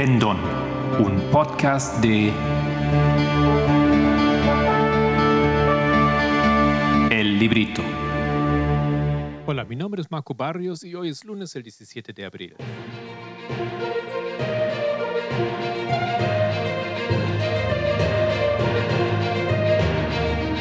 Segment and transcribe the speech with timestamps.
[0.00, 0.38] Pendón,
[0.98, 2.32] un podcast de
[7.10, 7.82] El Librito.
[9.44, 12.54] Hola, mi nombre es Marco Barrios y hoy es lunes el 17 de abril.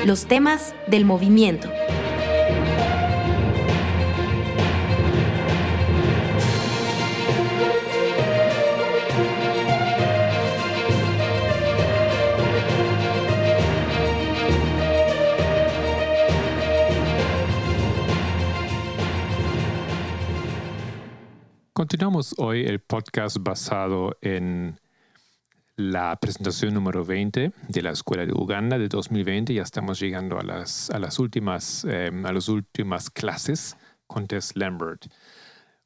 [0.05, 1.71] Los temas del movimiento.
[21.89, 24.79] Continuamos hoy el podcast basado en
[25.75, 29.55] la presentación número 20 de la Escuela de Uganda de 2020.
[29.55, 34.55] Ya estamos llegando a las, a las, últimas, em, a las últimas clases con Tess
[34.55, 35.07] Lambert.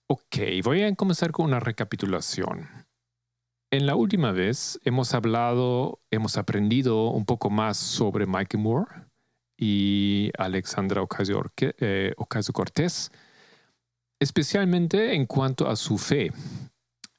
[0.08, 2.68] Ok, voy a comenzar con una recapitulación.
[3.72, 8.92] En la última vez hemos hablado, hemos aprendido un poco más sobre Mike Moore
[9.58, 11.76] y Alexandra Ocasio-Cortez.
[11.80, 13.33] Eh,
[14.24, 16.32] especialmente en cuanto a su fe.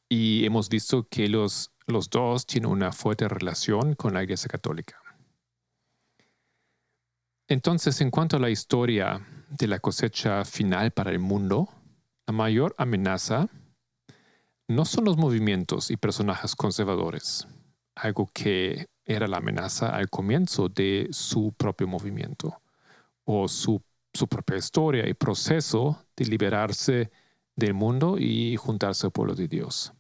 [0.09, 5.01] Y hemos visto que los, los dos tienen una fuerte relación con la Iglesia Católica.
[7.47, 11.69] Entonces, en cuanto a la historia de la cosecha final para el mundo,
[12.27, 13.49] la mayor amenaza
[14.67, 17.47] no son los movimientos y personajes conservadores,
[17.95, 22.63] algo que era la amenaza al comienzo de su propio movimiento
[23.25, 23.83] o su
[24.15, 27.11] su propia historia y proceso de liberarse
[27.57, 29.93] del mundo y juntarse al pueblo de Dios.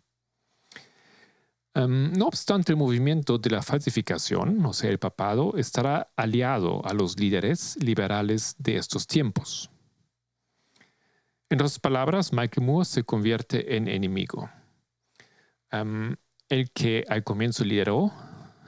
[1.74, 6.94] Em, no obstante, el movimiento de la falsificación, o sea, el papado, estará aliado a
[6.94, 9.70] los líderes liberales de estos tiempos.
[11.50, 14.48] En otras palabras, Michael Moore se convierte en enemigo.
[15.70, 16.16] Em,
[16.48, 18.12] el que al comienzo lideró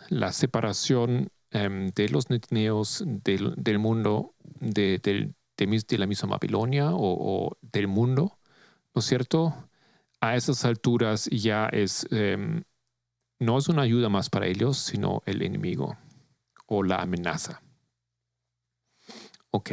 [0.09, 1.31] la separación
[1.65, 8.39] em, de los neos del, mundo de, de, la misma Babilonia o, del mundo,
[8.95, 9.55] ¿no es cierto?
[10.21, 12.63] A esas alturas ya es, em,
[13.39, 15.97] no es una ayuda más para ellos, sino el enemigo
[16.67, 17.63] o la amenaza.
[19.51, 19.71] Ok.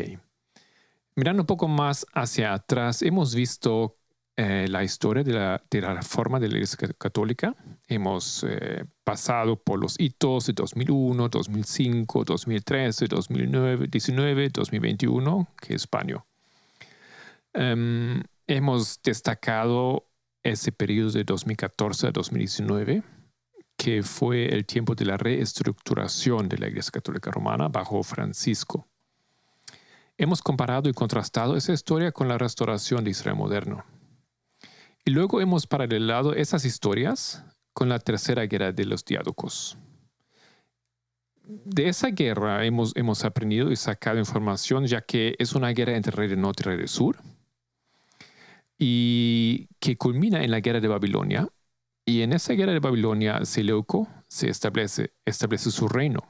[1.16, 3.98] Mirando un poco más hacia atrás, hemos visto
[4.36, 7.56] eh, la historia de la, de la, reforma de la Iglesia Católica.
[7.88, 16.26] Hemos eh, pasado por los hitos de 2001, 2005, 2013, 2019, 2021, que es España.
[17.54, 20.08] Em, hemos destacado
[20.42, 23.04] ese periodo de 2014 a 2019,
[23.78, 28.88] que fue el tiempo de la reestructuración de la Iglesia Católica Romana bajo Francisco.
[30.18, 33.84] Hemos comparado y contrastado esa historia con la restauración de Israel moderno.
[35.06, 37.44] Y luego hemos paralelado esas historias
[37.74, 39.78] con la tercera guerra de los diádocos.
[41.44, 46.16] De esa guerra hemos, hemos aprendido y sacado información, ya que es una guerra entre
[46.16, 47.18] rey del norte y rey del sur,
[48.78, 51.50] y que culmina en la guerra de Babilonia.
[52.06, 56.22] Y en esa guerra de Babilonia, Seleuco se establece, establece su reino.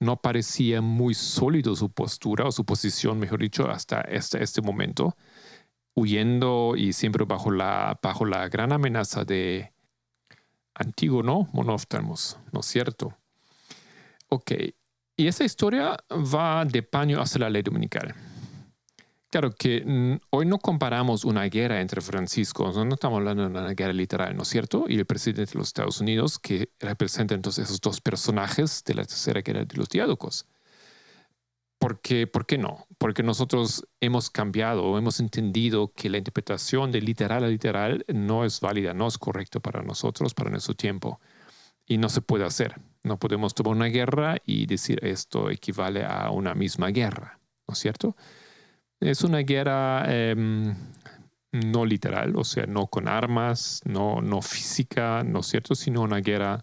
[0.00, 5.16] No parecía muy sólido su postura o su posición, mejor dicho, hasta este, este momento
[5.94, 9.72] huyendo y siempre bajo la, bajo la gran amenaza de
[10.74, 13.16] Antígono Monóftalmos, ¿no es cierto?
[14.28, 14.52] Ok,
[15.16, 18.14] y esa historia va de paño hacia la ley dominical.
[19.30, 23.74] Claro que mm, hoy no comparamos una guerra entre Francisco, no estamos hablando de una
[23.74, 24.86] guerra literal, ¿no es cierto?
[24.88, 29.04] Y el presidente de los Estados Unidos, que representa entonces esos dos personajes de la
[29.04, 30.46] tercera guerra de los diádocos.
[31.80, 32.86] ¿Por qué, ¿Por qué no?
[32.98, 38.60] Porque nosotros hemos cambiado, hemos entendido que la interpretación de literal a literal no es
[38.60, 41.20] válida, no es correcto para nosotros, para nuestro tiempo.
[41.86, 42.74] Y no se puede hacer.
[43.02, 47.78] No podemos tomar una guerra y decir esto equivale a una misma guerra, ¿no es
[47.78, 48.14] cierto?
[49.00, 50.76] Es una guerra em,
[51.50, 55.74] no literal, o sea, no con armas, no, no física, ¿no es cierto?
[55.74, 56.62] Sino una guerra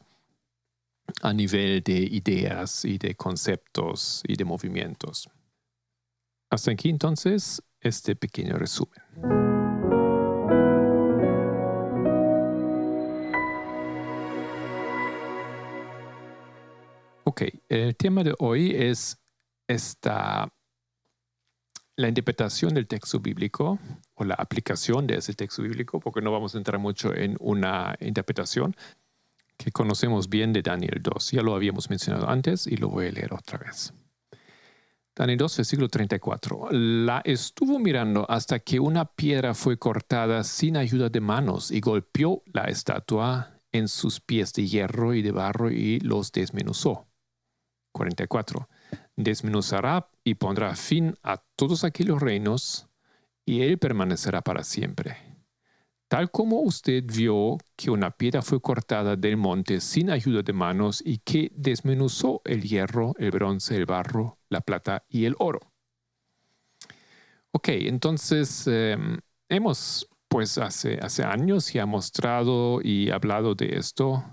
[1.21, 5.29] a nivel de ideas y de conceptos y de movimientos.
[6.49, 9.01] Hasta aquí entonces este pequeño resumen.
[17.25, 19.19] Ok, el tema de hoy es
[19.67, 20.51] esta,
[21.95, 23.77] la interpretación del texto bíblico
[24.15, 27.95] o la aplicación de ese texto bíblico, porque no vamos a entrar mucho en una
[27.99, 28.75] interpretación,
[29.57, 31.31] que conocemos bien de Daniel 2.
[31.31, 33.93] Ya lo habíamos mencionado antes y lo voy a leer otra vez.
[35.15, 36.67] Daniel 2, versículo 34.
[36.71, 42.43] La estuvo mirando hasta que una piedra fue cortada sin ayuda de manos y golpeó
[42.53, 47.07] la estatua en sus pies de hierro y de barro y los desmenuzó.
[47.93, 48.69] 44.
[49.15, 52.87] Desmenuzará y pondrá fin a todos aquellos reinos
[53.43, 55.26] y él permanecerá para siempre.
[56.07, 61.01] Tal como usted vio que una piedra fue cortada del monte sin ayuda de manos
[61.05, 65.59] y que desmenuzó el hierro, el bronce, el barro, la plata y el oro.
[67.51, 69.19] Ok, entonces em,
[69.49, 74.23] hemos pues hace, años ya mostrado y hablado de esto,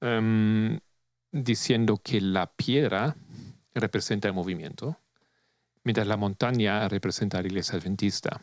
[0.00, 0.78] em,
[1.32, 3.16] diciendo que la piedra
[3.74, 5.00] representa el movimiento,
[5.84, 8.40] mientras la montaña representa la iglesia adventista.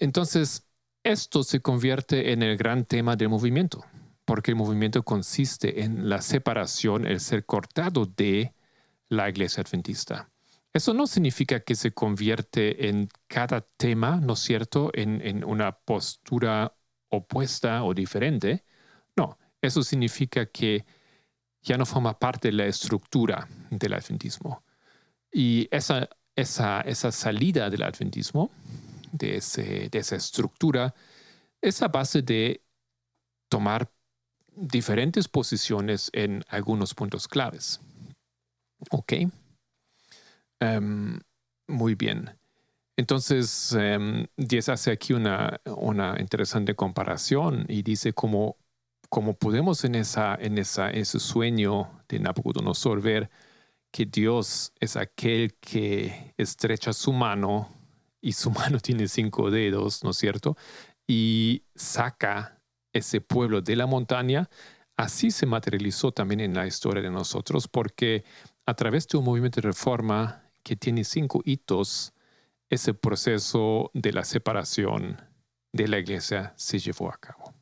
[0.00, 0.66] Entonces,
[1.04, 3.84] esto se convierte en el gran tema del movimiento,
[4.24, 8.54] porque el movimiento consiste en la separación, el ser cortado de
[9.10, 10.30] la iglesia adventista.
[10.72, 16.74] Eso no significa que se convierte en cada tema, ¿no es cierto?, en, una postura
[17.08, 18.64] opuesta o diferente.
[19.16, 20.86] No, eso significa que
[21.60, 24.62] ya no forma parte de la estructura del adventismo.
[25.30, 28.50] Y esa, esa, esa salida del adventismo,
[29.12, 30.94] de, de esa estructura,
[31.60, 32.62] es a base de
[33.48, 33.90] tomar
[34.56, 37.80] diferentes posiciones en algunos puntos claves.
[38.90, 39.12] ¿Ok?
[40.60, 41.20] Em,
[41.68, 42.38] muy bien.
[42.96, 48.56] Entonces, um, Diez hace aquí una, una, interesante comparación y dice cómo,
[49.08, 53.30] cómo podemos en, esa, en esa, ese sueño de Nabucodonosor ver
[53.90, 57.79] que Dios es aquel que estrecha su mano
[58.20, 60.56] y su mano tiene cinco dedos, ¿no es cierto?
[61.06, 62.60] Y saca
[62.92, 64.48] ese pueblo de la montaña.
[64.96, 68.24] Así se materializó también en la historia de nosotros porque
[68.66, 72.12] a través de un movimiento de reforma que tiene cinco hitos,
[72.68, 75.16] ese proceso de la separación
[75.72, 77.54] de la iglesia se llevó a cabo.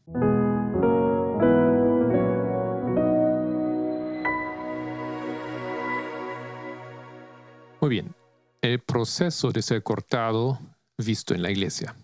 [7.81, 8.15] Muy bien,
[8.63, 10.59] el proceso de ser cortado
[10.99, 11.95] visto en la iglesia.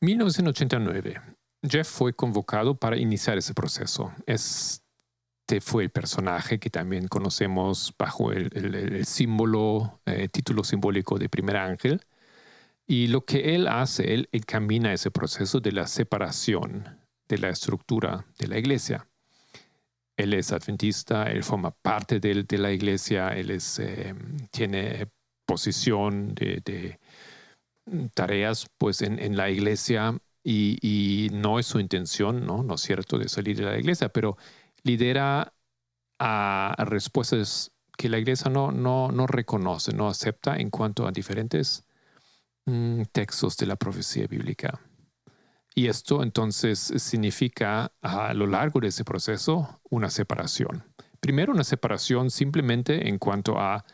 [0.00, 1.20] 1989,
[1.62, 4.12] Jeff fue convocado para iniciar ese proceso.
[4.26, 4.82] Es
[5.48, 11.56] este fue el personaje que también conocemos bajo el, símbolo, eh, título simbólico de primer
[11.56, 12.02] ángel.
[12.86, 16.98] Y lo que él hace, él, camina ese proceso de la separación
[17.28, 19.08] de la estructura de la iglesia.
[20.18, 24.14] Él es adventista, él forma parte de, la iglesia, él es, eh,
[24.50, 25.08] tiene
[25.48, 27.00] posición de,
[28.12, 32.62] tareas pues, en, la iglesia y, no es su intención, ¿no?
[32.62, 34.36] ¿no es cierto?, de salir de la iglesia, pero
[34.84, 35.54] lidera
[36.18, 41.84] a respuestas que la iglesia no, no, no reconoce, no acepta en cuanto a diferentes
[42.66, 44.80] mm, textos de la profecía bíblica.
[45.74, 50.84] Y esto entonces significa a lo largo de ese proceso una separación.
[51.20, 53.84] Primero una separación simplemente en cuanto a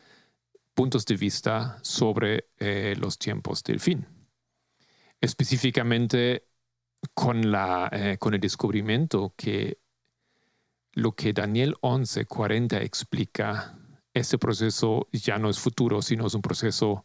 [0.75, 4.07] puntos de vista sobre eh, los tiempos del fin.
[5.21, 6.49] Específicamente
[7.15, 9.79] con, la, eh, con el descubrimiento que
[10.93, 13.79] lo que Daniel 11:40 explica,
[14.13, 17.05] este proceso ya no es futuro, sino es un proceso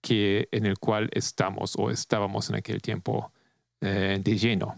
[0.00, 3.32] que, en el cual estamos o estábamos en aquel tiempo
[3.80, 4.76] eh, de lleno.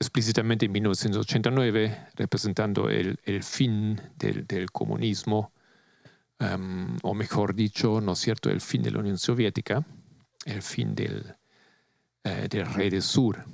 [0.00, 5.52] Explícitamente en 1989, representando el, fin del, comunismo,
[7.02, 9.86] o mejor dicho, ¿no es cierto?, el fin de la Unión Soviética,
[10.44, 11.36] el fin del,
[12.24, 13.44] eh, del Rey del Sur.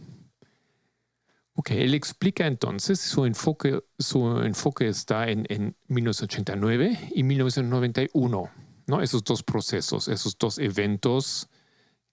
[1.54, 8.50] Ok, él explica entonces su enfoque, su enfoque está en, 1989 y 1991,
[8.86, 9.02] ¿no?
[9.02, 11.48] Esos dos procesos, esos dos eventos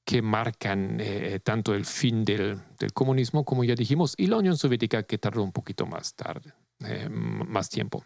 [0.03, 2.59] que marcan eh, tanto el fin del,
[2.93, 6.53] comunismo, como ya dijimos, y la Unión Soviética que tardó un poquito más tarde,
[6.85, 8.03] eh, más tiempo.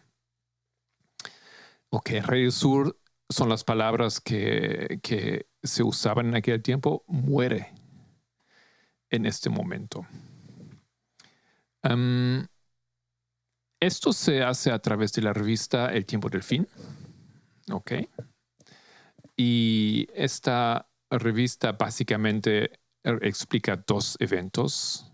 [1.91, 2.97] Ok, Rey Sur
[3.29, 7.73] son las palabras que, que se usaban en aquel tiempo, muere
[9.09, 10.05] en este momento
[13.79, 16.67] esto se hace a través de la revista El Tiempo del Fin.
[17.71, 17.93] Ok.
[19.35, 25.11] Y esta revista básicamente explica dos eventos,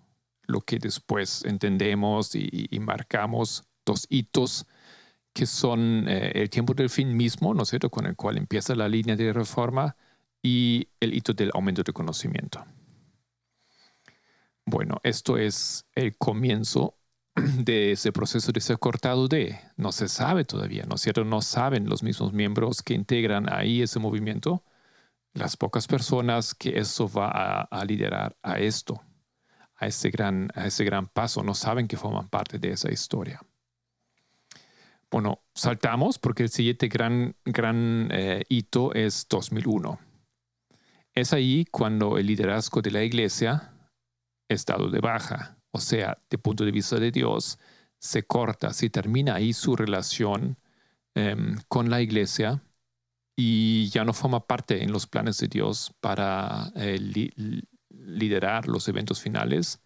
[0.48, 4.66] lo que después entendemos y, marcamos, dos hitos
[5.38, 8.74] que son eh, el tiempo del fin mismo, ¿no es cierto?, con el cual empieza
[8.74, 9.96] la línea de reforma
[10.42, 12.66] y el hito del aumento de conocimiento.
[14.66, 16.98] Bueno, esto es el comienzo
[17.36, 19.60] de ese proceso de ser cortado de.
[19.76, 21.24] No se sabe todavía, ¿no es cierto?
[21.24, 24.64] No saben los mismos miembros que integran ahí ese movimiento,
[25.34, 29.04] las pocas personas que eso va a, liderar a esto.
[29.76, 33.40] a ese gran, a ese gran paso, no saben que forman parte de esa historia.
[35.10, 40.00] Bueno, saltamos porque el siguiente gran, gran eh, hito es 2001.
[41.14, 43.74] Es ahí cuando el liderazgo de la iglesia
[44.50, 47.58] es dado de baja, o sea, de punto de vista de Dios,
[48.00, 50.58] se corta, se termina ahí su relación
[51.16, 52.62] em, con la iglesia
[53.36, 57.00] y ya no forma parte en los planes de Dios para eh,
[57.90, 59.82] liderar los eventos finales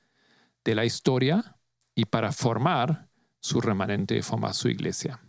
[0.63, 1.57] de la historia
[1.95, 3.10] y para formar
[3.41, 5.19] su remanente, formar su iglesia.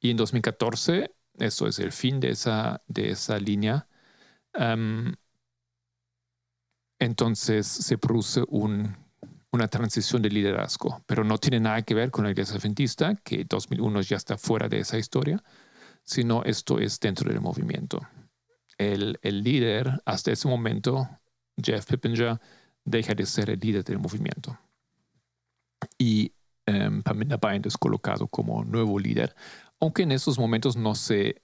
[0.00, 3.88] Y en 2014, eso es el fin de esa, de esa línea,
[4.52, 5.14] em,
[6.98, 12.30] entonces se produce una transición de liderazgo, pero no tiene nada que ver con la
[12.30, 15.42] iglesia adventista, que 2001 ya está fuera de esa historia,
[16.04, 18.00] sino esto es dentro del movimiento.
[18.78, 21.08] El, el líder hasta ese momento
[21.56, 22.40] Jeff Pippinger
[22.84, 24.58] deja de ser el líder del movimiento.
[25.98, 26.32] Y
[26.64, 29.34] Pamela Bryant es colocado como nuevo líder,
[29.80, 31.42] aunque en esos momentos no se,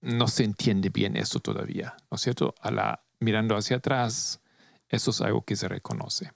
[0.00, 2.54] no se entiende bien eso todavía, ¿no es cierto?
[2.60, 4.40] A la, mirando hacia atrás,
[4.88, 6.32] eso es algo que se reconoce.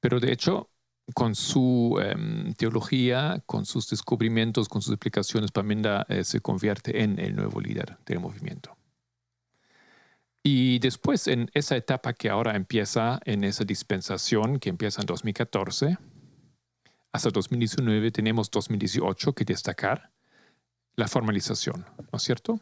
[0.00, 0.70] Pero de hecho,
[1.14, 7.18] con su em, teología, con sus descubrimientos, con sus explicaciones, Pamela eh, se convierte en
[7.18, 8.76] el nuevo líder del movimiento.
[10.42, 15.98] Y después, en esa etapa que ahora empieza, en esa dispensación que empieza en 2014,
[17.12, 20.10] hasta 2019 tenemos 2018 que destacar,
[20.96, 22.60] la formalización, ¿no es cierto?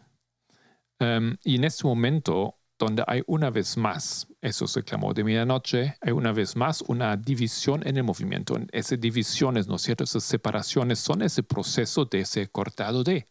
[1.00, 5.96] Em, y en este momento, donde hay una vez más, eso se clamó de medianoche,
[6.00, 8.56] hay una vez más una división en el movimiento.
[8.72, 10.04] Esas divisiones, ¿no es cierto?
[10.04, 13.26] Esas separaciones son ese proceso de ese cortado de.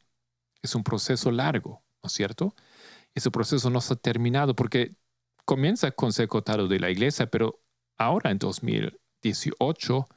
[0.61, 2.53] Es un proceso largo, ¿no es cierto?
[3.17, 4.95] ese proceso no ha terminado porque
[5.43, 7.61] comienza con ser cortado de la iglesia, pero
[7.97, 10.07] ahora en 2018,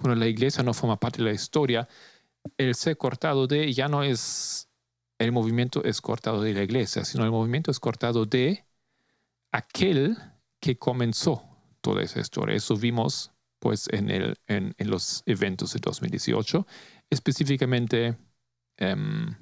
[0.00, 1.86] cuando la iglesia no forma parte de la historia,
[2.56, 4.68] el ser cortado de ya no es
[5.18, 8.64] el movimiento es cortado de la iglesia, sino el movimiento es cortado de
[9.52, 10.16] aquel
[10.60, 11.44] que comenzó
[11.82, 12.56] toda esa historia.
[12.56, 16.66] Eso vimos pues en, el, en, los eventos de 2018,
[17.10, 18.16] específicamente
[18.78, 19.36] em,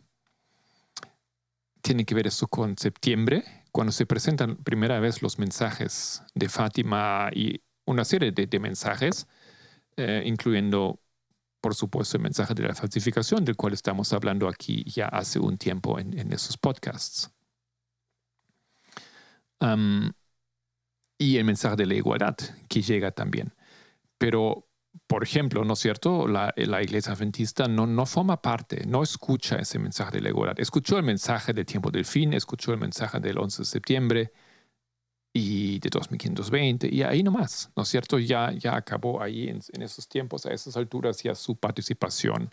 [1.81, 7.31] tiene que ver eso con septiembre, cuando se presentan primera vez los mensajes de Fátima
[7.33, 9.29] y una serie de, mensajes,
[9.99, 11.01] eh, incluyendo,
[11.61, 15.59] por supuesto, el mensaje de la falsificación, del cual estamos hablando aquí ya hace un
[15.59, 17.31] tiempo en, esos podcasts.
[21.21, 22.37] y el mensaje de la igualdad
[22.69, 23.53] que llega también.
[24.19, 24.69] Pero
[25.07, 26.29] por ejemplo, ¿no es cierto?
[26.29, 30.61] La, iglesia adventista no, no forma parte, no escucha ese mensaje de la igualdad.
[30.61, 34.33] Escuchó el mensaje del tiempo del fin, escuchó el mensaje del 11 de septiembre
[35.39, 38.19] y de 2520 y ahí nomás, ¿no es cierto?
[38.19, 42.53] Ya, ya acabó ahí en, esos tiempos, a esas alturas ya su participación.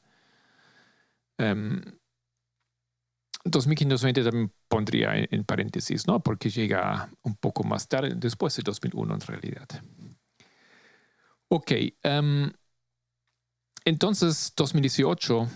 [3.43, 6.19] 2520 em, también pondría en, paréntesis, ¿no?
[6.21, 9.67] Porque llega un poco más tarde, después de 2001 en realidad.
[11.47, 11.71] Ok,
[12.03, 12.51] em,
[13.83, 15.47] entonces 2018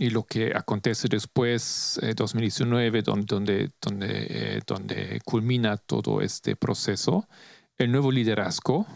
[0.00, 6.56] y lo que acontece después, 2019, eh, donde, donde, donde, eh, donde culmina todo este
[6.56, 7.28] proceso,
[7.76, 8.86] el nuevo liderazgo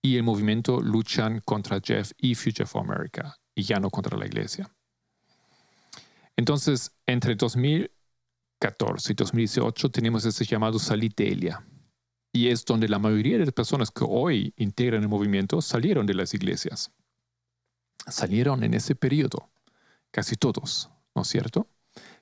[0.00, 4.26] y el movimiento luchan contra Jeff y Future for America y ya no contra la
[4.26, 4.70] iglesia.
[6.36, 11.66] Entonces, entre 2014 y 2018 tenemos ese llamado Salitelia
[12.32, 16.14] y es donde la mayoría de las personas que hoy integran el movimiento salieron de
[16.14, 16.92] las iglesias.
[18.06, 19.50] Salieron en ese periodo,
[20.16, 21.68] casi todos, ¿no es cierto?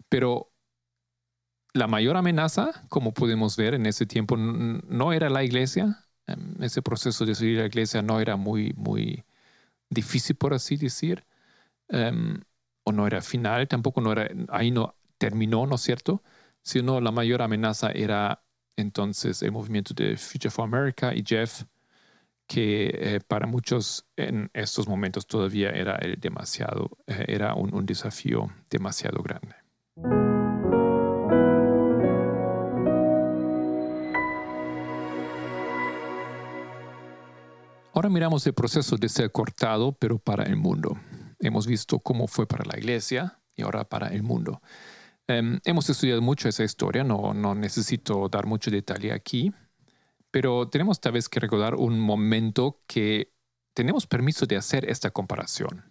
[0.08, 0.52] Pero
[1.72, 6.04] la mayor amenaza, como podemos ver en ese tiempo, no era la iglesia.
[6.26, 9.24] Em, ese proceso de salir de la iglesia no era muy, muy
[9.90, 11.24] difícil, por así decir.
[11.88, 12.40] Em,
[12.84, 16.22] o no era final, tampoco no era, ahí no terminó, ¿no es cierto?
[16.62, 18.44] Sino la mayor amenaza era
[18.76, 21.64] entonces el movimiento de Future for America y Jeff,
[22.46, 29.22] que eh, para muchos en estos momentos todavía era demasiado, eh, era un, desafío demasiado
[29.22, 29.54] grande.
[37.92, 40.98] Ahora miramos el proceso de ser cortado, pero para el mundo.
[41.38, 44.60] Hemos visto cómo fue para la iglesia y ahora para el mundo.
[45.28, 49.52] Em, hemos estudiado mucho esa historia, no, no necesito dar mucho detalle aquí,
[50.34, 53.32] pero tenemos tal vez que recordar un momento que
[53.72, 55.84] tenemos permiso de hacer esta comparación,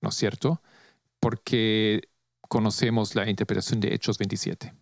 [0.00, 0.60] ¿no es cierto?
[1.20, 2.08] Porque
[2.40, 4.74] conocemos la interpretación de Hechos 27.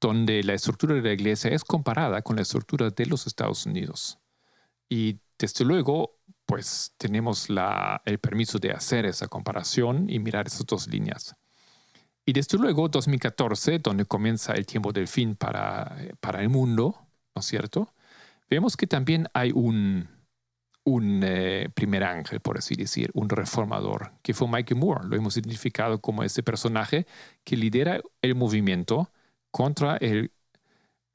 [0.00, 4.20] donde la estructura de la iglesia es comparada con la estructura de los Estados Unidos.
[4.88, 7.48] Y desde luego, pues tenemos
[8.04, 11.34] el permiso de hacer esa comparación y mirar esas dos líneas.
[12.24, 17.40] Y desde luego, 2014, donde comienza el tiempo del fin para, para el mundo, ¿no
[17.40, 17.92] es cierto?
[18.50, 20.08] Vemos que también hay un,
[20.84, 25.06] un eh, primer ángel, por así decir, un reformador, que fue Michael Moore.
[25.06, 27.06] Lo hemos identificado como ese personaje
[27.44, 29.10] que lidera el movimiento
[29.50, 30.32] contra, el,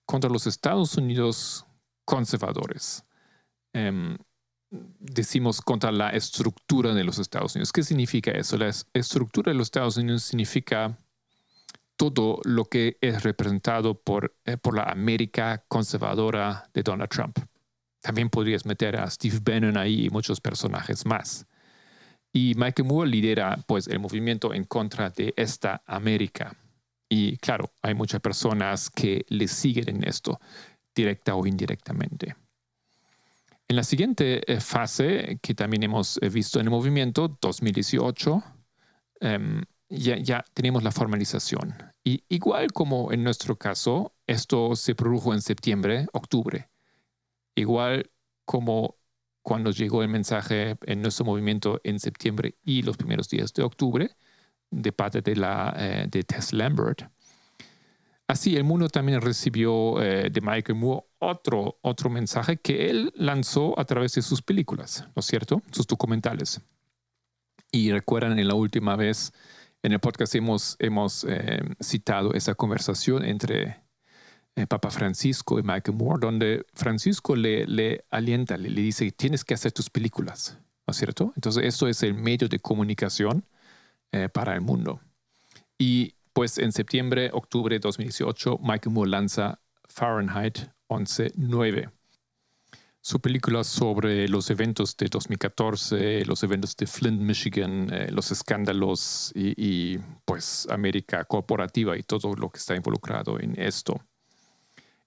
[0.06, 1.66] contra los Estados Unidos
[2.06, 3.04] conservadores.
[3.74, 4.18] Em,
[4.70, 7.72] decimos contra la estructura de los Estados Unidos.
[7.72, 8.58] ¿Qué significa eso?
[8.58, 10.98] La estructura de los Estados Unidos significa
[11.98, 17.40] todo lo que es representado por, eh, por la América conservadora de Donald Trump.
[18.02, 21.46] También podrías meter a Steve Bannon ahí y muchos personajes más.
[22.32, 26.56] Y Michael Moore lidera pues el movimiento en contra de esta América.
[27.10, 30.40] Y claro, hay muchas personas que le siguen en esto,
[30.94, 32.36] directa o indirectamente.
[33.68, 38.44] En la siguiente eh, fase que también hemos eh, visto en el movimiento, 2018,
[39.20, 41.74] em, ya, ya, tenemos la formalización.
[42.04, 46.70] Y igual como en nuestro caso, esto se produjo en septiembre, octubre.
[47.56, 48.10] Igual
[48.46, 48.96] como
[49.42, 54.10] cuando llegó el mensaje en nuestro movimiento en septiembre y los primeros días de octubre,
[54.70, 57.04] de parte de, la, eh, de Tess Lambert.
[58.28, 63.80] Así, el mundo también recibió eh, de Michael Moore otro, otro mensaje que él lanzó
[63.80, 65.62] a través de sus películas, ¿no es cierto?
[65.72, 66.60] Sus documentales.
[67.72, 69.32] Y recuerdan en la última vez,
[69.84, 73.84] en el podcast hemos, hemos eh, citado esa conversación entre
[74.56, 79.44] eh, Papa Francisco y Michael Moore, donde Francisco le, le alienta, le, le, dice, tienes
[79.44, 80.58] que hacer tus películas,
[80.88, 81.32] ¿no es cierto?
[81.36, 83.46] Entonces, eso es el medio de comunicación
[84.12, 85.02] eh, para el mundo.
[85.78, 91.92] Y pues en septiembre, octubre de 2018, Michael Moore lanza Fahrenheit 11.9,
[93.08, 99.32] su película sobre los eventos de 2014, los eventos de Flint, Michigan, eh, los escándalos
[99.34, 103.98] y, pues América corporativa y todo lo que está involucrado en esto.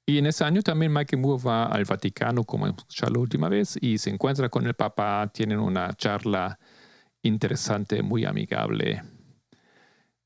[0.06, 3.50] Y en ese año también Michael Moore va al Vaticano, como hemos escuchado la última
[3.50, 6.58] vez, y se encuentra con el Papa, tienen una charla
[7.20, 9.02] interesante, muy amigable,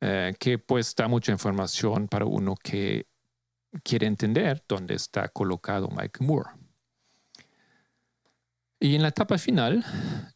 [0.00, 3.08] eh, que pues da mucha información para uno que
[3.82, 6.63] quiere entender dónde está colocado Michael Moore.
[8.84, 9.82] Y en la etapa final,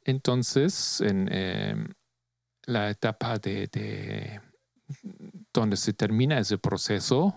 [0.05, 1.93] entonces, en em,
[2.65, 4.41] la etapa de, de
[5.53, 7.35] donde se termina ese proceso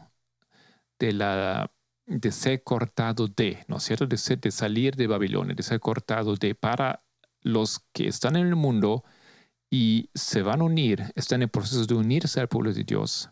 [0.99, 1.69] de la
[2.05, 4.07] de ser cortado de, ¿no es cierto?
[4.07, 7.03] De, ser, de salir de Babilonia, de ser cortado de para
[7.41, 9.03] los que están en el mundo
[9.69, 13.29] y se van a unir, están en el proceso de unirse al pueblo de Dios.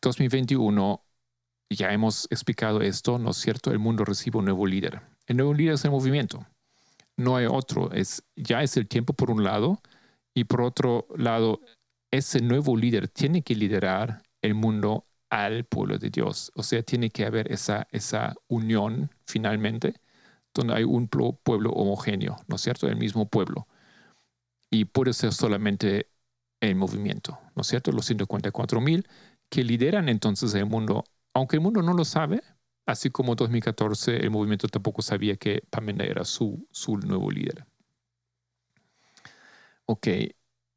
[0.00, 1.04] 2021,
[1.68, 3.70] ya hemos explicado esto, ¿no es cierto?
[3.70, 5.17] El mundo recibe un nuevo líder.
[5.28, 6.44] El nuevo líder es el movimiento.
[7.16, 7.92] No hay otro.
[7.92, 9.80] Es, ya es el tiempo por un lado
[10.34, 11.60] y por otro lado,
[12.10, 16.50] ese nuevo líder tiene que liderar el mundo al pueblo de Dios.
[16.54, 20.00] O sea, tiene que haber esa, esa unión finalmente,
[20.54, 22.88] donde hay un pueblo homogéneo, ¿no es cierto?
[22.88, 23.68] El mismo pueblo.
[24.70, 26.08] Y puede ser solamente
[26.60, 27.92] el movimiento, ¿no es cierto?
[27.92, 29.06] Los 144 mil
[29.50, 32.42] que lideran entonces el mundo, aunque el mundo no lo sabe,
[32.88, 37.66] así como 2014 el movimiento tampoco sabía que Pamela era su, su nuevo líder.
[39.84, 40.08] Ok,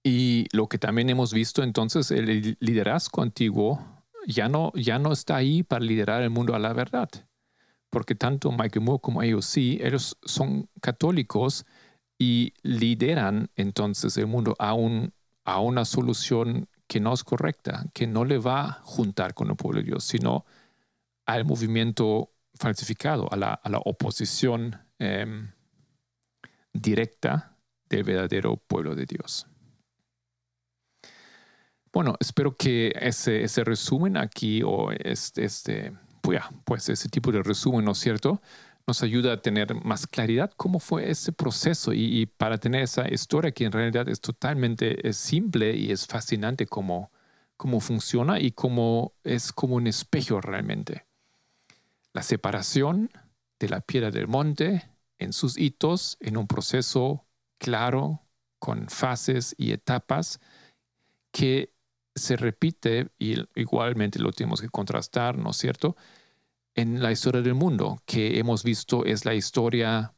[0.03, 5.37] y lo que también hemos visto entonces, el liderazgo antiguo ya no, ya no está
[5.37, 7.09] ahí para liderar el mundo a la verdad.
[7.89, 11.65] Porque tanto Michael Moore como ellos ellos son católicos
[12.17, 15.13] y lideran entonces el mundo a, un,
[15.45, 19.55] a una solución que no es correcta, que no le va a juntar con el
[19.55, 20.45] pueblo de Dios, sino
[21.25, 25.51] al movimiento falsificado, a la, a la oposición em,
[26.73, 27.57] directa
[27.89, 29.47] del verdadero pueblo de Dios.
[31.93, 37.43] Bueno, espero que ese, ese resumen aquí o este, este pues, pues, ese tipo de
[37.43, 38.41] resumen, ¿no es cierto?
[38.87, 43.51] Nos ayuda a tener más claridad cómo fue ese proceso y, para tener esa historia
[43.51, 47.11] que en realidad es totalmente simple y es fascinante cómo,
[47.57, 51.05] cómo funciona y cómo es como un espejo realmente.
[52.13, 53.09] La separación
[53.59, 57.25] de la piedra del monte en sus hitos, en un proceso
[57.57, 58.21] claro,
[58.59, 60.39] con fases y etapas
[61.31, 61.73] que
[62.15, 65.95] se repite, y igualmente lo tenemos que contrastar, ¿no es cierto?,
[66.75, 70.13] en la historia del mundo, que hemos visto es la historia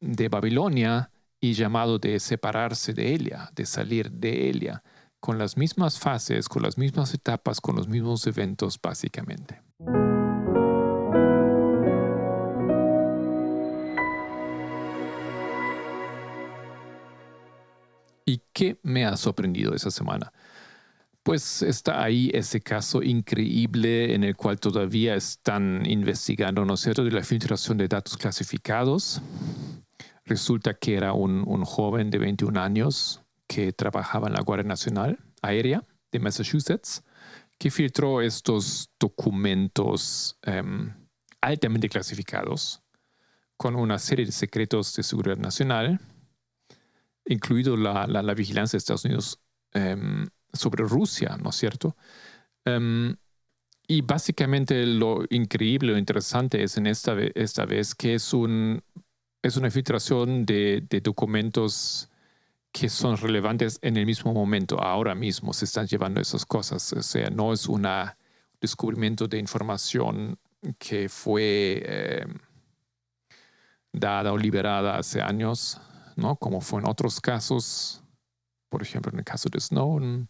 [0.00, 4.82] de Babilonia y llamado de separarse de ella, de salir de ella,
[5.18, 9.63] con las mismas fases, con las mismas etapas, con los mismos eventos, básicamente.
[18.24, 20.32] ¿Y qué me ha sorprendido esa semana?
[21.22, 27.04] Pues está ahí ese caso increíble en el cual todavía están investigando, ¿no es cierto?,
[27.04, 29.22] de la filtración de datos clasificados.
[30.26, 35.18] Resulta que era un, un joven de 21 años que trabajaba en la Guardia Nacional
[35.42, 35.82] Aérea
[36.12, 37.02] de Massachusetts,
[37.58, 40.92] que filtró estos documentos em,
[41.40, 42.82] altamente clasificados
[43.56, 46.00] con una serie de secretos de seguridad nacional,
[47.26, 49.40] incluido la, la, vigilancia de Estados Unidos
[49.72, 51.96] em, sobre Rusia, ¿no es cierto?
[52.64, 53.16] Em,
[53.86, 58.82] y básicamente lo increíble, lo interesante es en esta, esta vez que es, un,
[59.42, 62.08] es una filtración de, documentos
[62.72, 66.92] que son relevantes en el mismo momento, ahora mismo se están llevando esas cosas.
[66.94, 67.86] O sea, no es un
[68.60, 70.38] descubrimiento de información
[70.78, 72.26] que fue eh,
[73.92, 75.80] dada o liberada hace años,
[76.16, 76.36] ¿no?
[76.36, 78.02] como fue en otros casos,
[78.68, 80.28] por ejemplo, en el caso de Snowden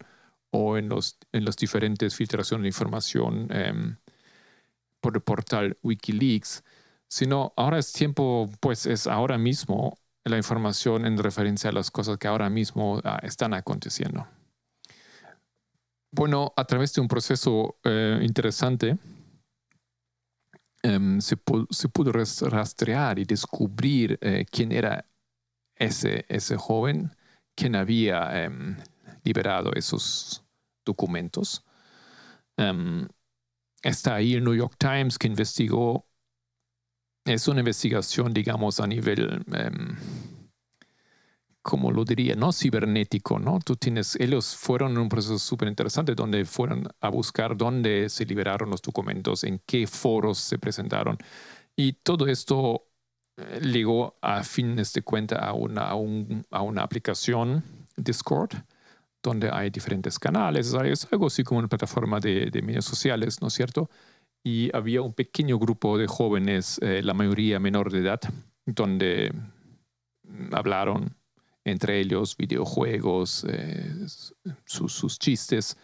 [0.50, 3.96] o en los, en las diferentes filtraciones de información em,
[5.00, 6.62] por el portal Wikileaks,
[7.08, 12.18] sino ahora es tiempo, pues es ahora mismo la información en referencia a las cosas
[12.18, 14.26] que ahora mismo ah, están aconteciendo.
[16.10, 18.96] Bueno, a través de un proceso eh, interesante,
[20.82, 25.04] em, se, pudo rastrear y descubrir eh, quién era
[25.76, 27.16] ese, ese joven,
[27.54, 28.76] quién había em,
[29.24, 30.44] liberado esos
[30.84, 31.64] documentos.
[32.56, 33.08] Em,
[33.82, 36.06] está ahí el New York Times que investigó
[37.24, 39.96] es una investigación, digamos, a nivel, um,
[41.62, 43.58] como lo diría, no cibernético, ¿no?
[43.64, 48.26] Tú tienes, ellos fueron en un proceso súper interesante donde fueron a buscar dónde se
[48.26, 51.16] liberaron los documentos, en qué foros se presentaron.
[51.74, 52.88] Y todo esto
[53.36, 57.62] eh, llegó a fines de cuenta a una, a, una aplicación,
[57.96, 58.52] Discord,
[59.22, 63.48] donde hay diferentes canales, es algo así como una plataforma de, de medios sociales, ¿no
[63.48, 63.88] es cierto?
[64.44, 68.20] y había un pequeño grupo de jóvenes, eh, la mayoría menor de edad,
[68.66, 69.32] donde
[70.52, 71.16] hablaron
[71.64, 74.06] entre ellos videojuegos, eh,
[74.66, 75.78] sus, chistes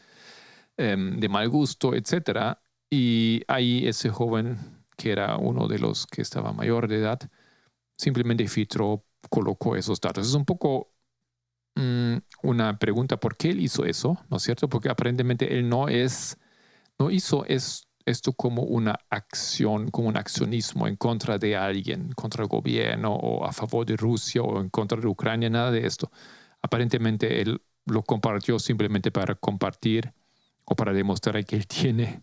[0.76, 2.58] em, de mal gusto, etc.
[2.90, 4.58] Y ahí ese joven,
[4.96, 7.30] que era uno de los que estaba mayor de edad,
[8.00, 10.26] simplemente filtró, colocó esos datos.
[10.28, 10.92] Es un poco
[11.76, 14.18] mm, una pregunta, ¿por qué él hizo eso?
[14.30, 14.68] ¿No es cierto?
[14.68, 16.38] Porque aparentemente él no es,
[16.98, 22.42] no hizo esto esto como una acción, como un accionismo en contra de alguien, contra
[22.42, 26.10] el gobierno o a favor de Rusia o en contra de Ucrania, nada de esto.
[26.62, 30.12] Aparentemente él lo compartió simplemente para compartir
[30.64, 32.22] o para demostrar que él tiene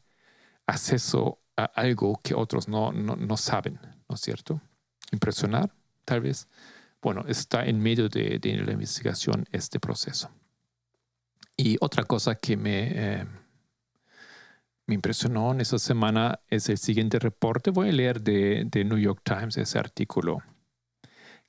[0.68, 4.62] acceso a algo que otros no, no, saben, ¿no es cierto?
[5.12, 5.74] Impresionar,
[6.06, 6.48] tal vez.
[7.02, 10.30] Bueno, está en medio de, la investigación este proceso.
[11.56, 12.92] Y otra cosa que me...
[12.94, 13.26] Eh,
[14.88, 17.72] me impresionó en esa semana es el siguiente reporte.
[17.72, 20.38] Voy a leer de, de New York Times ese artículo.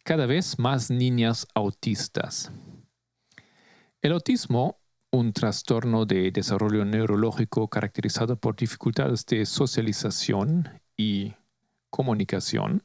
[0.03, 2.51] Cada vez más niñas autistas.
[4.03, 11.35] El autismo, un trastorno de desarrollo neurológico caracterizado por dificultades de socialización y
[11.90, 12.83] comunicación,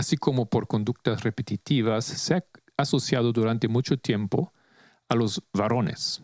[0.00, 2.44] así como por conductas repetitivas, se ha
[2.76, 4.52] asociado durante mucho tiempo
[5.08, 6.22] a los varones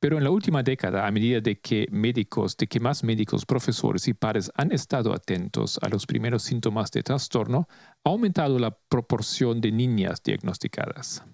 [0.00, 4.06] pero en la última década, a medida de que médicos, de que más médicos, profesores
[4.06, 7.68] y padres han estado atentos a los primeros síntomas de trastorno,
[8.04, 11.24] ha aumentado la proporción de niñas diagnosticadas.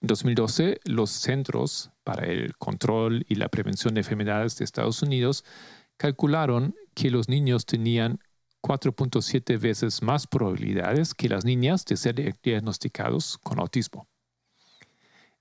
[0.00, 5.44] En 2012, los Centros para el Control y la Prevención de Enfermedades de Estados Unidos
[5.96, 8.18] calcularon que los niños tenían
[8.62, 14.06] 4.7 veces más probabilidades que las niñas de ser diagnosticados con autismo.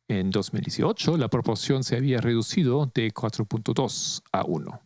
[0.08, 4.82] En 2018, la proporción se había reducido de 4.2 a 1.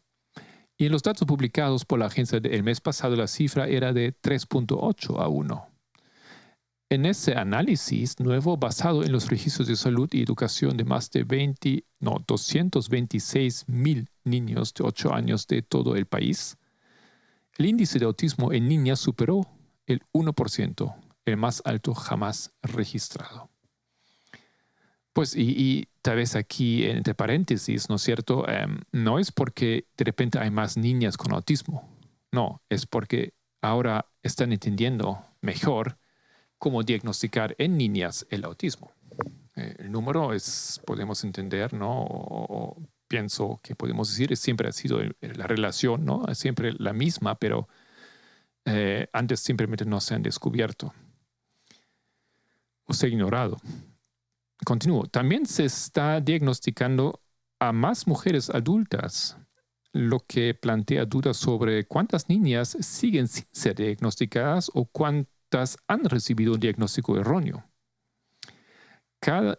[0.77, 4.13] Y en los datos publicados por la agencia el mes pasado, la cifra era de
[4.13, 5.67] 3.8 a 1.
[6.89, 11.23] En ese análisis nuevo, basado en los registros de salud y educación de más de
[11.23, 16.57] 20, no, 226 mil niños de 8 años de todo el país,
[17.57, 19.41] el índice de autismo en niñas superó
[19.85, 23.49] el 1%, el más alto jamás registrado.
[25.13, 28.47] Pues y, tal vez aquí entre paréntesis, ¿no es cierto?
[28.49, 31.89] Em, no es porque de repente hay más niñas con autismo,
[32.31, 35.97] no, es porque ahora están entendiendo mejor
[36.57, 38.91] cómo diagnosticar en niñas el autismo.
[39.55, 42.75] Eh, el número es, podemos entender, ¿no?
[43.07, 46.23] Pienso que podemos decir, siempre ha sido la relación, ¿no?
[46.33, 47.67] Siempre la misma, pero
[48.65, 50.93] eh, antes simplemente no se han descubierto
[52.85, 53.57] o se ha ignorado.
[54.65, 55.05] continúo.
[55.05, 57.21] También se está diagnosticando
[57.59, 59.37] a más mujeres adultas,
[59.91, 66.53] lo que plantea dudas sobre cuántas niñas siguen sin ser diagnosticadas o cuántas han recibido
[66.53, 67.63] un diagnóstico erróneo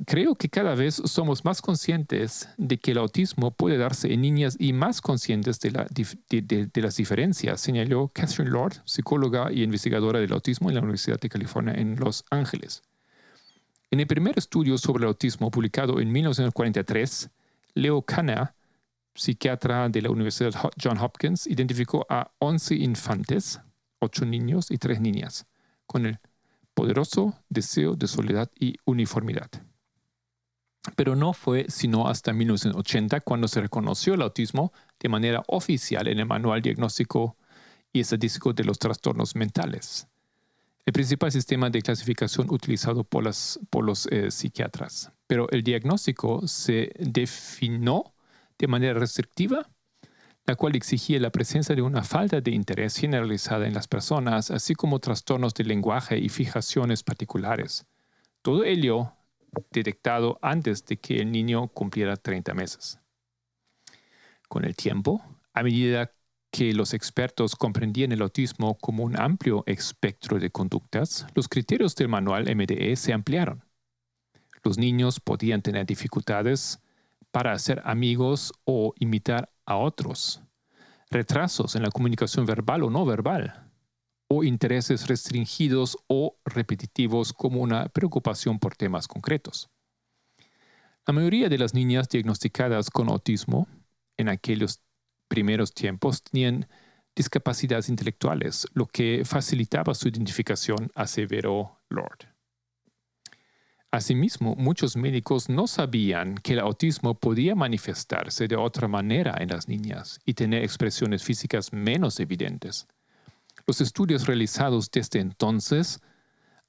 [0.07, 4.57] creo que cada vez somos más conscientes de que el autismo puede darse en niñas
[4.59, 10.77] y más conscientes de, las diferencias, señaló Catherine Lord, psicóloga y investigadora del autismo en
[10.77, 12.83] la Universidad de California en Los Ángeles.
[13.91, 17.31] En el primer estudio sobre el autismo publicado en 1943,
[17.75, 18.53] Leo Kanner,
[19.15, 23.61] psiquiatra de la Universidad John Hopkins, identificó a 11 infantes,
[23.99, 25.47] 8 niños y 3 niñas,
[25.87, 26.19] con el
[26.77, 29.51] poderoso deseo de soledad y uniformidad.
[30.95, 36.21] Pero no fue sino hasta 1980 cuando se reconoció el autismo de manera oficial en
[36.21, 37.37] el Manual Diagnóstico
[37.93, 40.07] y Estadístico de los Trastornos Mentales,
[40.85, 45.11] el principal sistema de clasificación utilizado por, los eh, psiquiatras.
[45.27, 48.13] Pero el diagnóstico se definió
[48.59, 49.67] de manera restrictiva
[50.47, 54.75] la cual exigía la presencia de una falta de interés generalizada en las personas, así
[54.75, 57.85] como trastornos de lenguaje y fijaciones particulares.
[58.43, 59.13] Todo ello
[59.73, 63.01] detectado antes de que el niño cumpliera 30 meses.
[64.49, 65.21] Con el tiempo,
[65.53, 66.13] a medida
[66.53, 72.09] que los expertos comprendían el autismo como un amplio espectro de conductas, los criterios del
[72.09, 73.65] manual MDE se ampliaron.
[74.63, 76.79] Los niños podían tener dificultades
[77.33, 80.43] para hacer amigos o imitar a otros,
[81.11, 83.71] retrasos en la comunicación verbal o no verbal,
[84.29, 89.71] o intereses restringidos o repetitivos como una preocupación por temas concretos.
[91.07, 93.69] La mayoría de las niñas diagnosticadas con autismo
[94.17, 94.81] en aquellos
[95.29, 96.67] primeros tiempos tenían
[97.15, 102.36] discapacidades intelectuales, lo que facilitaba su identificación, aseveró Lord.
[103.97, 109.69] Asimismo, muchos médicos no sabían que el autismo podía manifestarse de otra manera en las
[109.69, 112.87] niñas y tener expresiones físicas menos evidentes.
[113.67, 116.03] Los estudios realizados desde entonces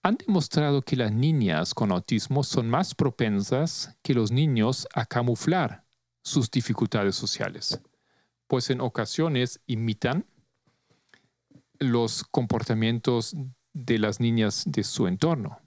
[0.04, 5.84] han demostrado que las niñas con autismo son más propensas que los niños a camuflar
[6.24, 7.82] sus dificultades sociales,
[8.48, 10.26] pues en ocasiones imitan
[11.78, 13.36] los comportamientos
[13.74, 15.60] de las niñas de su entorno.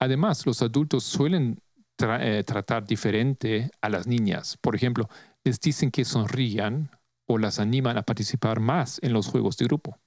[0.00, 1.60] Además, los adultos suelen
[1.98, 4.56] eh, tratar diferente a las niñas.
[4.60, 5.08] Por ejemplo,
[5.44, 6.90] les dicen que sonrían
[7.26, 9.98] o las animan a participar más en los juegos de grupo.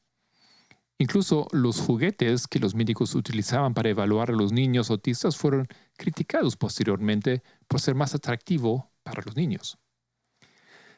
[0.97, 6.55] Incluso los juguetes que los médicos utilizaban para evaluar a los niños autistas fueron criticados
[6.55, 9.77] posteriormente por ser más atractivo para los niños.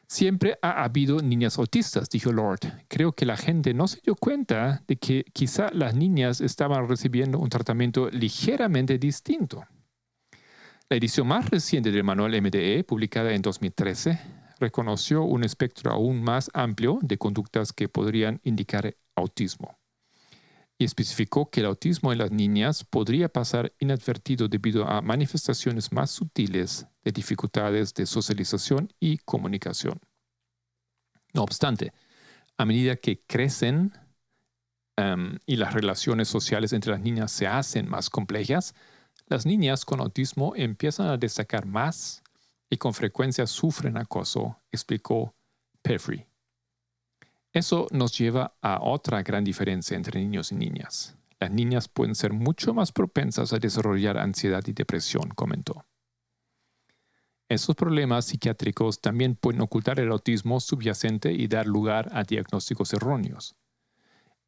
[0.08, 2.60] Siempre ha habido niñas autistas, dijo Lord.
[2.88, 7.38] Creo que la gente no se dio cuenta de que quizá las niñas estaban recibiendo
[7.38, 9.64] un tratamiento ligeramente distinto.
[10.88, 14.20] La edición más reciente del manual MDE, publicada en 2013,
[14.60, 19.76] reconoció un espectro aún más amplio de conductas que podrían indicar autismo
[20.78, 26.10] y especificó que el autismo en las niñas podría pasar inadvertido debido a manifestaciones más
[26.10, 30.00] sutiles de dificultades de socialización y comunicación.
[31.32, 31.92] No obstante,
[32.58, 33.92] a medida que crecen
[34.96, 38.74] em, y las relaciones sociales entre las niñas se hacen más complejas,
[39.26, 42.22] las niñas con autismo empiezan a destacar más
[42.68, 45.34] y con frecuencia sufren acoso, explicó
[45.82, 46.26] Peffrey.
[47.56, 51.16] Eso nos lleva a otra gran diferencia entre niños y niñas.
[51.40, 55.86] Las niñas pueden ser mucho más propensas a desarrollar ansiedad y depresión, comentó.
[57.48, 63.56] Esos problemas psiquiátricos también pueden ocultar el autismo subyacente y dar lugar a diagnósticos erróneos.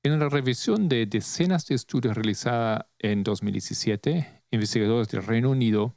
[0.03, 5.97] En la revisión de decenas de estudios realizada en 2017, investigadores del Reino Unido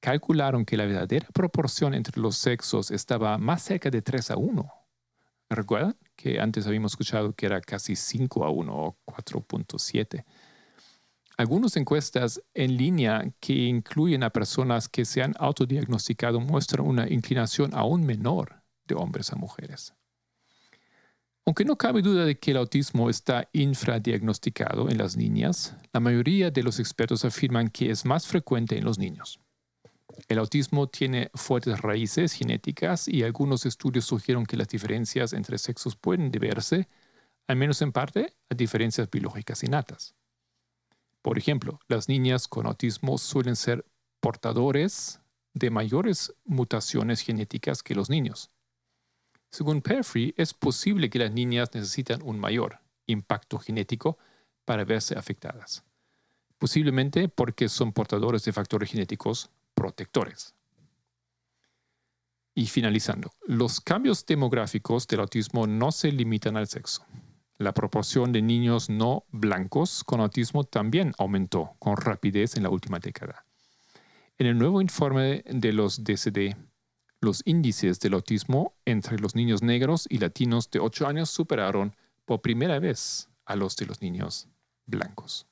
[0.00, 4.77] calcularon que la verdadera proporción entre los sexos estaba más cerca de 3 a 1.
[5.50, 5.96] ¿Recuerdan?
[6.14, 10.24] Que antes habíamos escuchado que era casi 5 a 1 o 4.7.
[11.38, 17.70] Algunas encuestas en línea que incluyen a personas que se han autodiagnosticado muestran una inclinación
[17.74, 19.94] aún menor de hombres a mujeres.
[21.46, 26.50] Aunque no cabe duda de que el autismo está infradiagnosticado en las niñas, la mayoría
[26.50, 29.40] de los expertos afirman que es más frecuente en los niños.
[30.26, 35.96] El autismo tiene fuertes raíces genéticas y algunos estudios sugieren que las diferencias entre sexos
[35.96, 36.88] pueden deberse,
[37.46, 40.14] al menos en parte, a diferencias biológicas innatas.
[41.22, 43.84] Por ejemplo, las niñas con autismo suelen ser
[44.20, 45.20] portadores
[45.54, 48.50] de mayores mutaciones genéticas que los niños.
[49.50, 54.18] Según Perfrey, es posible que las niñas necesitan un mayor impacto genético
[54.64, 55.84] para verse afectadas.
[56.58, 60.54] posiblemente porque son portadores de factores genéticos protectores.
[62.52, 67.06] Y finalizando, los cambios demográficos del autismo no se limitan al sexo.
[67.58, 72.98] La proporción de niños no blancos con autismo también aumentó con rapidez en la última
[72.98, 73.44] década.
[74.38, 76.56] En el nuevo informe de los DCD,
[77.20, 82.40] los índices del autismo entre los niños negros y latinos de 8 años superaron por
[82.40, 84.48] primera vez a los de los niños
[84.86, 85.47] blancos.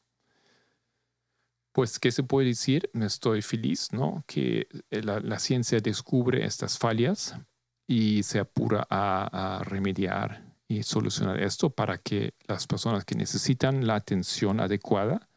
[1.76, 2.88] Pues, ¿qué se puede decir?
[2.94, 4.24] Estoy feliz, ¿no?
[4.26, 7.36] Que eh, la, ciencia descubre estas fallas
[7.86, 13.96] y se apura a, remediar y solucionar esto para que las personas que necesitan la
[13.96, 15.28] atención adecuada,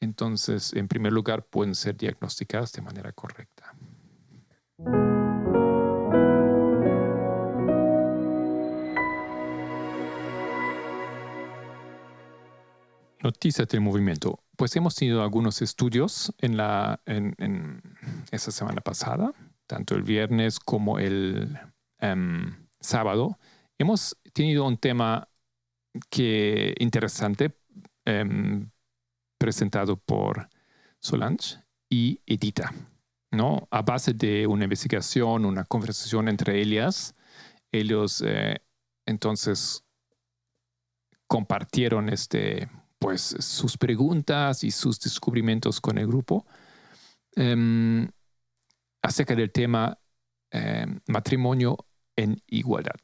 [0.00, 3.72] entonces, en primer lugar, pueden ser diagnosticadas de manera correcta.
[13.22, 14.40] Noticias del movimiento.
[14.56, 17.82] Pues hemos tenido algunos estudios en, la, en,
[18.30, 19.32] esa semana pasada,
[19.66, 21.58] tanto el viernes como el
[21.98, 23.38] em, sábado.
[23.78, 25.28] Hemos tenido un tema
[26.10, 27.54] que interesante
[28.06, 28.70] em,
[29.38, 30.48] presentado por
[31.00, 31.58] Solange
[31.90, 32.72] y Edita,
[33.30, 33.68] ¿no?
[33.70, 37.14] A base de una investigación, una conversación entre ellas,
[37.72, 38.58] ellos eh,
[39.04, 39.84] entonces
[41.26, 42.70] compartieron este
[43.06, 46.44] pues sus preguntas y sus descubrimientos con el grupo
[47.36, 48.08] em,
[49.00, 49.96] acerca del tema
[50.50, 51.76] em, matrimonio
[52.16, 52.98] en igualdad.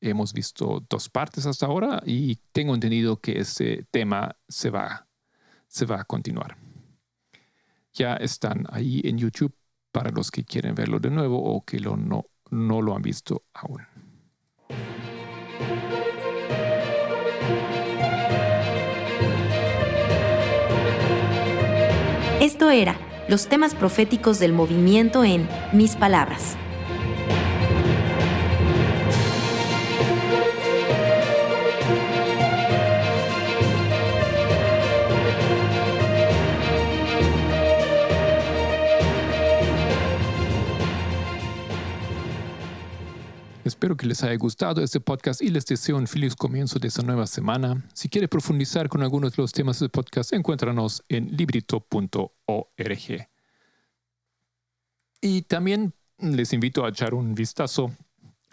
[0.00, 5.08] Hemos visto dos partes hasta ahora y tengo entendido que ese tema se va,
[5.66, 6.56] se va a continuar.
[7.94, 9.56] Ya están ahí en YouTube
[9.90, 13.42] para los que quieren verlo de nuevo o que lo, no, no lo han visto
[13.54, 13.82] aún.
[22.46, 22.96] Esto era
[23.28, 26.56] los temas proféticos del movimiento en Mis Palabras.
[43.76, 47.02] Espero que les haya gustado este podcast y les deseo un feliz comienzo de esta
[47.02, 47.84] nueva semana.
[47.92, 53.28] Si quiere profundizar con algunos de los temas del podcast, encuéntranos en librito.org.
[55.20, 57.94] Y también les invito a echar un vistazo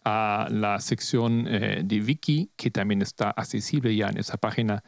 [0.03, 4.83] a la sección eh, de Wiki, que también está accesible ya en esa página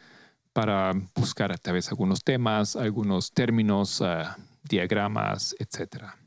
[0.52, 4.26] para buscar a través algunos temas, algunos términos, eh,
[4.64, 6.25] diagramas, etcétera.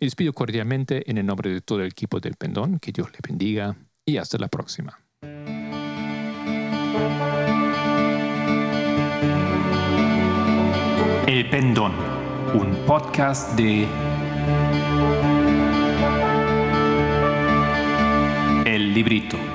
[0.00, 2.78] Me despido cordialmente en el nombre de todo el equipo del Pendón.
[2.78, 4.98] Que Dios le bendiga y hasta la próxima.
[11.26, 11.92] El Pendón,
[12.54, 13.86] un podcast de
[18.64, 19.49] El Librito.